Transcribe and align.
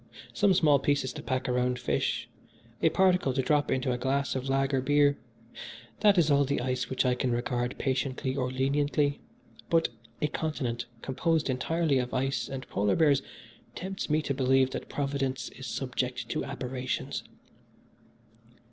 Some 0.33 0.55
small 0.55 0.79
pieces 0.79 1.13
to 1.13 1.21
pack 1.21 1.47
around 1.47 1.77
fish, 1.77 2.27
a 2.81 2.89
particle 2.89 3.33
to 3.35 3.41
drop 3.43 3.69
into 3.69 3.91
a 3.91 3.99
glass 3.99 4.33
of 4.33 4.49
lager 4.49 4.81
beer 4.81 5.15
that 5.99 6.17
is 6.17 6.31
all 6.31 6.43
the 6.43 6.59
ice 6.59 6.89
which 6.89 7.05
I 7.05 7.13
can 7.13 7.29
regard 7.31 7.77
patiently 7.77 8.35
or 8.35 8.51
leniently; 8.51 9.19
but 9.69 9.89
a 10.19 10.25
continent 10.25 10.87
composed 11.03 11.51
entirely 11.51 11.99
of 11.99 12.15
ice 12.15 12.49
and 12.49 12.67
polar 12.67 12.95
bears 12.95 13.21
tempts 13.75 14.09
me 14.09 14.23
to 14.23 14.33
believe 14.33 14.71
that 14.71 14.89
Providence 14.89 15.49
is 15.49 15.67
subject 15.67 16.27
to 16.29 16.43
aberrations. 16.45 17.21